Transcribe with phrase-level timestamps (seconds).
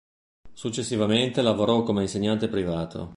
[0.53, 3.09] Successivamente lavorò come insegnante privato.